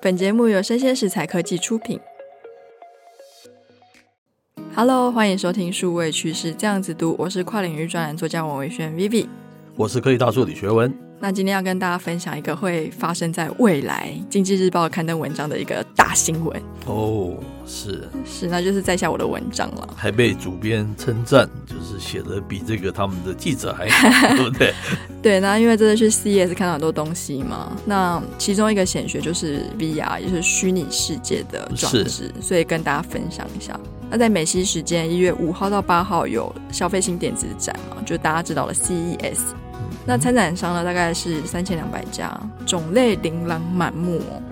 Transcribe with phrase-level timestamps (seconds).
[0.00, 1.98] 本节目由生鲜食材科技出品。
[4.72, 9.26] Hello，欢迎收听数位趋势这样子读，我是跨领域专栏作家王维轩 Vivi，
[9.74, 11.07] 我是科技大叔李学文。
[11.20, 17.36] 那今天要跟大家分享一个会发生在未来《经济日报》刊登文章的一个大新闻哦，
[17.66, 24.72] 是是，那就是在下我的文章了，还被主编称赞，就是写的比这个他们的记者还好， 对不对？
[25.20, 33.78] 对，那因为真的是 CES 看到很多东西嘛，那其中一个显学就是 VR，也就是虚拟世界的装置，所以跟大家分享一下。
[34.08, 39.40] 那在美西时间一月五号到八号有消费性电子展嘛，就大家知道了 CES。
[40.06, 44.42] 那参展商呢，大概是三千两百家，种类琳琅满目哦。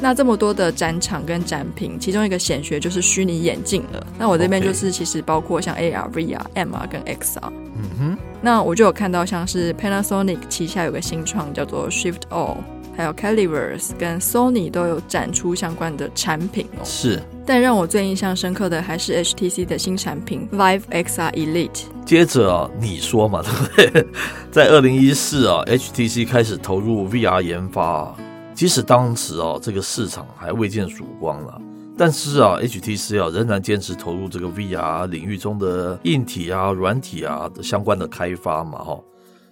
[0.00, 4.06] 那这么多的展场跟展品，其中一个显学就是虚拟眼镜了。
[4.18, 7.50] 那我这边就是其实包括像 AR、VR、MR 跟 XR。
[7.76, 8.18] 嗯哼。
[8.42, 12.56] 那我就有看到像是 Panasonic 旗下有个新创叫做 Shift All，
[12.96, 16.84] 还有 Caliverse 跟 Sony 都有展出相关的产品哦。
[16.84, 17.20] 是。
[17.46, 21.82] 但让我最印象深刻的还是 HTC 的新产品 Vive XR Elite。
[22.06, 23.42] 接着啊，你说嘛，
[23.76, 24.06] 对不对？
[24.50, 28.14] 在二零一四啊，HTC 开始投入 VR 研发，
[28.54, 31.60] 即使当时啊，这个市场还未见曙光了，
[31.98, 38.98] 但是啊，HTC 啊仍然坚持投入这个 VR 领域中的硬体啊、软体啊的相关的开发嘛，哈，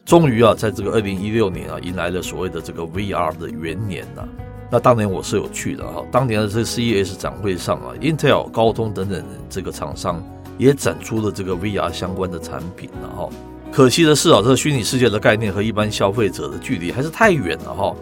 [0.05, 4.22] 终于啊，在这个二零一六年啊，迎来了所谓的这个 VR 的元年呐。
[4.70, 10.22] 那当年我是有去的哈，当年的这 CES 展会上啊，Intel、高通等等这个厂商
[10.59, 13.28] 也展出了这个 VR 相关的产品了哈。
[13.70, 17.94] 可惜的是啊，这个虚拟世界的概念和一般消费者的距离还是太远了哈。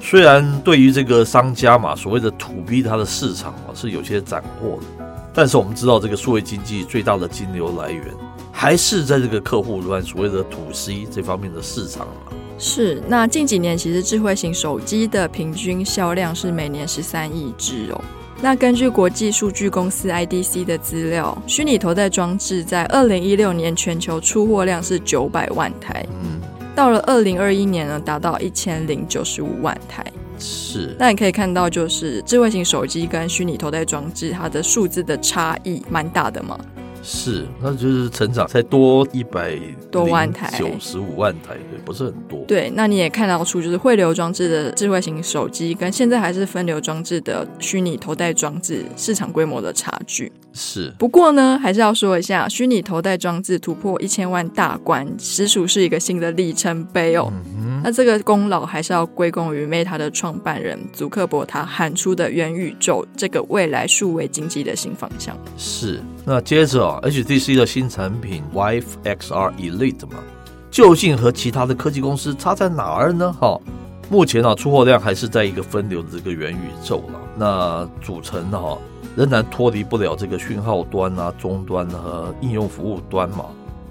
[0.00, 5.01] 虽然对于这个商家嘛，所谓的 To B 它的市场啊是有些斩获的，
[5.34, 8.04] 但是我们知道这个数位经济最大的金流来源
[8.52, 12.32] 还是在这个客户端所谓的 To C 这方面的市场嘛。
[12.58, 18.00] 是，那近几年其实智慧型手机的平均销量是每年十三亿只哦。
[18.40, 26.40] 那根据国际数据公司 IDC 的资料，虚拟头戴装置在二零一六年全球出货量是九百万台，嗯，
[26.74, 30.04] 到了二零二一年呢，达到一千零九十五万台。
[30.42, 36.58] 是，那你可以看到，就是智慧型手机跟虚拟头戴装置，它的数字的差异蛮大的嘛。
[37.04, 39.58] 是，那就是成长才多一百
[39.90, 42.44] 多万台，九十五万台，对，不是很多。
[42.46, 50.30] 对，那你也看到出，就是汇流装置的智慧型手机跟现在还是分流装置的虚拟头戴装置市场规模的差距。
[50.52, 57.32] 是，不过呢，还是要说一下，虚拟头戴装置突破一千万大关，实属是一个新的里程碑哦。
[57.32, 57.51] 嗯、
[57.82, 65.36] 那这个功劳还是要归功于 Meta 的创办人祖克伯他喊出的元宇宙这个未来数位经济的新方向。
[65.56, 70.22] 是，那接着啊，HTC 的新产品 Vive XR Elite 嘛，
[70.70, 73.32] 究竟和其他的科技公司差在哪儿呢？
[73.40, 73.60] 哈，
[74.08, 77.20] 目前啊，出货量还是在一个分流的这个元宇宙了。
[77.36, 78.78] 那组成哈。
[79.14, 83.44] 仍然脱离不了这个讯号端啊、终端和应用服务端嘛。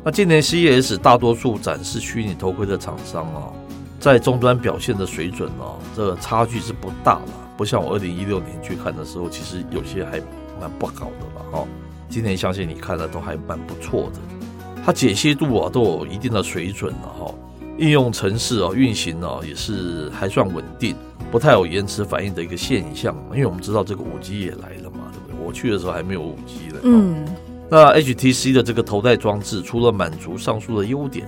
[0.03, 3.53] 那今年 CES 大多数展示虚拟头盔的厂商啊，
[4.01, 7.27] 在终端表现的水准哦，这个差距是不大了。
[7.55, 10.19] 不像我二零一六年去看的时候，其实有些还
[10.59, 11.67] 蛮不好的了哈。
[12.09, 14.19] 今年相信你看的都还蛮不错的，
[14.83, 17.33] 它解析度啊都有一定的水准了哈。
[17.77, 20.95] 应用程式啊运行啊也是还算稳定，
[21.31, 23.15] 不太有延迟反应的一个现象。
[23.31, 25.11] 因为我们知道这个五 G 也来了嘛。
[25.13, 26.79] 对不对我去的时候还没有五 G 的。
[26.83, 27.23] 嗯，
[27.69, 31.27] 那 HTC 的这个头戴装置，除了满足上述的优点，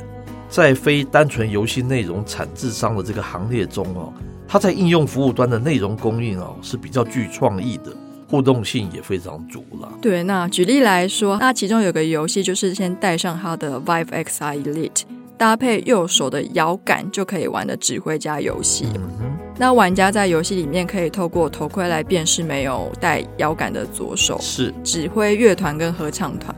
[0.54, 4.14] 在非单纯游戏内容产制商的这个行列中哦，
[4.48, 7.92] 它在应用服务端的内容供应哦是比较具创意的，
[8.30, 9.92] 互动性也非常足了。
[10.00, 15.02] 对，那举例来说，那其中有个游戏就是先带上它的 Vive XR Elite，
[15.40, 18.86] 搭配右手的摇杆就可以玩的指挥家游戏。
[18.94, 26.54] 嗯那玩家在游戏里面可以透过头盔来辨识没有带摇杆的左手，是指挥乐团跟合唱团。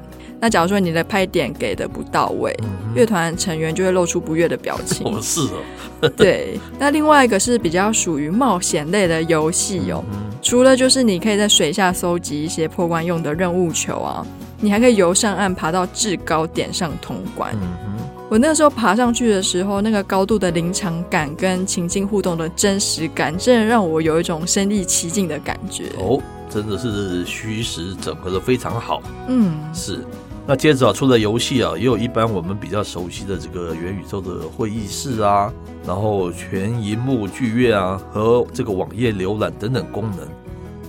[0.45, 2.55] 那假如说你的拍点给的不到位，
[2.93, 5.03] 乐、嗯、团成员就会露出不悦的表情。
[5.11, 6.07] 哦，是哦。
[6.15, 6.59] 对。
[6.77, 14.23] 那另外一个是比较属于冒险类的游戏哦、嗯，除了就是你可以在水下搜集一些破关用的任务球啊，
[14.59, 17.51] 你还可以游上岸，爬到制高点上通关。
[17.55, 17.95] 嗯
[18.29, 25.85] 我那时候爬上去的时候，那个高度的临场感跟情境互动的真实感，真的让我有一种身临其境的感觉。
[25.99, 26.19] 哦，
[26.49, 29.01] 真的是虚实整合的非常好。
[29.27, 30.03] 嗯，是。
[30.47, 35.51] 那接着啊，除了游戏啊，也有一般我们比较熟悉的这个元宇宙的会议室啊，
[35.87, 40.19] 然后全萤幕剧院啊，和这个网页浏览等等功能。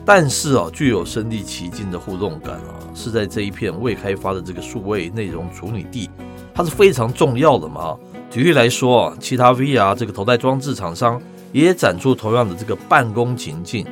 [0.05, 6.11] 但是啊，具有身临其境的互动感啊，是在这一片未开发的这个数位内容处理地。
[6.55, 7.97] 它是非常重要的嘛。
[8.31, 11.21] 举例来说啊，其他 VR 这个头戴装置厂商
[11.53, 13.87] 也展出同样的这个办公情境，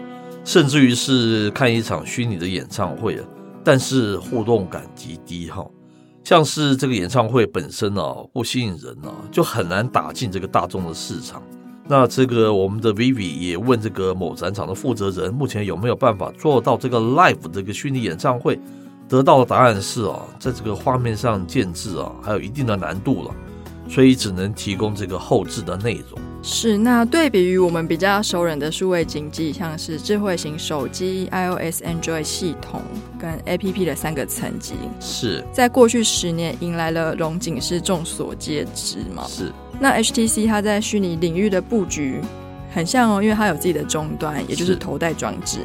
[0.45, 3.25] 甚至于是看一场虚拟的演唱会啊，
[3.65, 5.67] 但是互动感极低哈。
[6.23, 11.43] 像是这个演唱会本身啊不吸引人啊，就很难打进这个大众的市场。
[11.87, 18.59] 那这个我们的 Vivi 也问这个某展场的负责人，目前有没有办法做到这个 live 这个虚拟演唱会？
[19.07, 23.35] 得到的答案是啊，在这个画面上建制啊，还有一定的难度了，
[23.89, 26.21] 所以只能提供这个后置的内容。
[26.43, 32.83] 是，那对比于我们比较熟稔的数位经济，像是智慧型手机、iOS、Android 系统
[33.19, 39.25] 跟 APP 的三个层级，是在过去十年迎来了荣景，是众所皆知嘛？
[39.27, 39.51] 是。
[39.81, 42.21] 那 HTC 它在虚拟领域的布局
[42.75, 45.61] 很像哦，因为它有自己的终端，也就是头戴装置，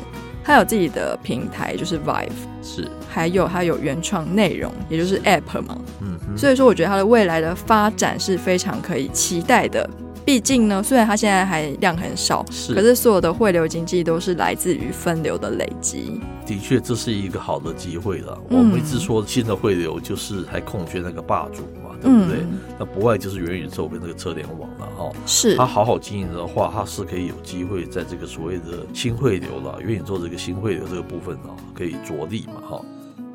[0.50, 2.30] 它有自己的平台，就是 Vive，
[2.64, 5.80] 是，还有它有原创内容，也就是 App 嘛。
[6.02, 9.88] 嗯，所以说我觉得它的未来的发展是非常可以期待的。
[10.26, 16.20] 毕竟呢，虽然它现在还量很少，是，可是所有的汇流经济都是来自于分流的累积。
[16.48, 18.36] 的确，这是一个好的机会了。
[18.50, 22.40] 嗯、我们一直说新的汇流就是还空缺那个霸主嘛，对不对？
[22.42, 25.12] 嗯、那不外就是元宇宙跟这个车联网了哈。
[25.26, 32.82] 是，它好好经营的话，它是可以有机会在这个所谓的新汇流了，元宇宙这个新汇流这个部分呢，可以着力嘛哈。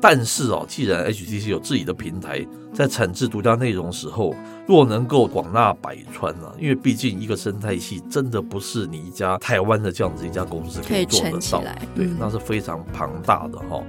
[0.01, 4.35] 但是啊，既然 HTC 有自己的平台，在产制独家内容时候，
[4.67, 11.63] 若能够广纳百川啊，因为毕竟一个生态系真的不是你一家台湾的这样子一家公司可以做得到，
[11.95, 13.81] 对，那是非常庞大的哈。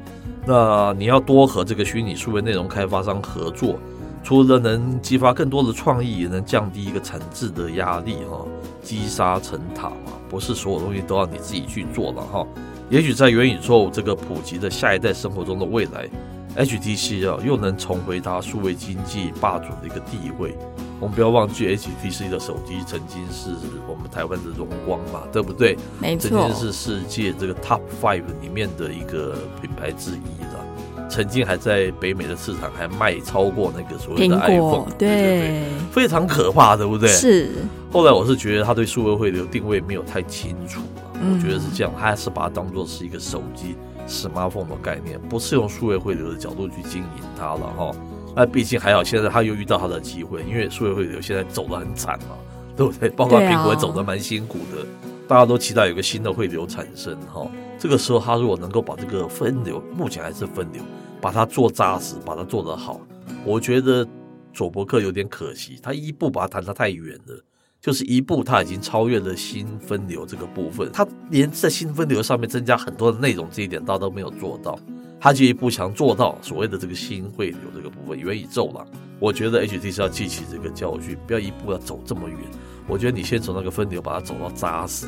[0.46, 3.78] 那你要多和这个虚拟数位内容开发商合作，
[4.26, 8.44] 除了能激发更多的创意，也能降低一个产制的压力哈，
[8.82, 12.44] 积沙成塔嘛，不是所有东西都要你自己去做了哈。
[12.90, 16.08] 也许在元宇宙这个普及的下一代生活中的未来
[16.56, 20.58] ，HTC 啊又能重回它数位经济霸主的一个地位。
[20.98, 23.50] 我们不要忘记，HTC 的手机曾经是
[23.86, 25.78] 我们台湾的荣光嘛，对不对？
[26.00, 30.65] 没错，曾经是世界这个 Top Five 里面的一个品牌之一的，
[31.08, 37.08] 曾经还在北美的市场还卖超过那个所谓的 iPhone，对，对，对，非常可怕，对不对？
[37.08, 37.50] 是。
[37.92, 40.80] 后来我是觉得他对数位汇流定位没有太清楚。
[41.14, 43.74] 我觉得是这样，他还是把它当做是一个手机
[44.06, 47.90] smartphone 的概念，不是用数位汇流的角度去经营它了哈。
[48.34, 52.36] 那毕竟还好，现在他又遇到他的机会，因为数位汇流现在走得很惨嘛，
[52.76, 53.08] 对不对？
[53.08, 54.84] 包括苹果也走得蛮辛苦的，
[55.28, 57.50] 大家都期待有个新的汇流产生哈。
[57.78, 60.82] 这个时候，他如果能够把这个分流，目前还是分流，
[61.20, 63.00] 把它做扎实，把它做得好，
[63.44, 64.06] 我觉得
[64.52, 67.44] 佐伯克有点可惜，他一步把它弹得太远了。
[67.78, 74.76] 就是一步，他已经超越了新分流这个部分，他连在新分流上面增加很多的内容这一点，他都没有做到。
[75.20, 78.84] 他就一步想做到所谓的这个新汇流这个部分，元宇宙了。
[79.20, 82.38] 我觉得 H T 是要记起这个教训，不要一步要走这么远。
[82.86, 85.06] 我觉得你先从那个分流把它走到扎实，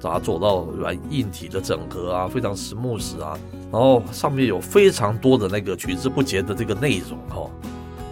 [0.00, 3.38] 把它走到软硬体的整合啊，非常 smooth 啊，
[3.72, 7.50] 然后上面有非常多的那个取之不竭的这个内容哈，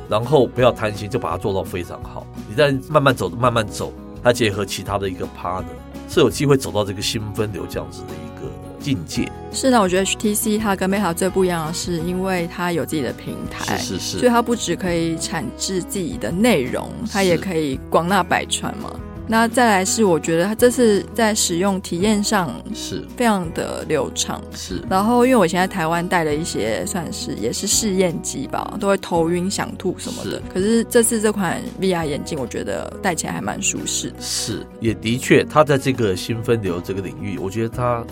[0.08, 2.26] 然后不要贪心，就把它做到非常好。
[2.48, 3.92] 你再慢慢走，慢慢走。
[4.22, 5.66] 它结合其他的一个 partner，
[6.08, 8.50] 是有机会走到这个新分流这样子的一个
[8.80, 9.30] 境界。
[9.52, 18.90] 是的，我觉得 HTC 它跟 Meta 最不一样的是，因为它有自己的平台，是是是，所以它不只可以产制自己的内容，它也可以广纳百川嘛。
[19.26, 24.42] 那再来是，我觉得它这次在使用体验上是非常的流畅。
[24.54, 30.30] 是，然后因为我以前在台湾带了一些算是也是试验机吧，都会头晕、想吐什么的。
[30.32, 30.42] 是。
[30.52, 34.12] 可是这次这款 VR 眼镜，我觉得戴起来还蛮舒适。
[34.20, 38.04] 是，也的确，它在这个新分流这个领域，我觉得它。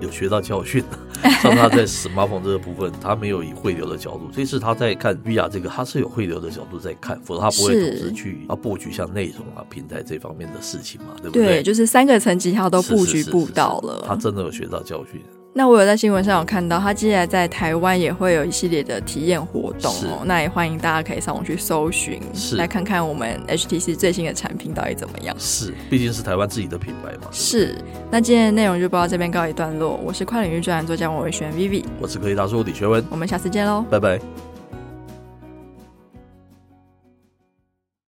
[0.00, 0.82] 有学到教训，
[1.42, 11.46] 像他在 smartphone 这个部分，他没有以汇流的角度，这次他在看 VR 这个，他是有汇流的角度在看，否则他不会总是去啊布局像内容啊平台这方面的事情嘛，对不对？
[11.46, 15.22] 对，就是三个层级他都布局布到了，是是是是是，他真的有学到教训。
[15.54, 20.22] 那我有在新闻上有看到，他接下来在台湾也会有一系列的体验活动哦。
[20.24, 25.36] 那也欢迎大家可以上网去搜寻，是来看看我们 HTC 最新的产品到底怎么样。
[25.38, 27.28] 是，毕竟是台湾自己的品牌嘛。
[27.30, 27.76] 是。
[28.10, 30.00] 那今天的内容就播到这边告一段落。
[30.02, 34.51] 我是跨领域专栏作家王维轩 Vivi，我是科技大叔李学文，我们下次见喽，拜拜。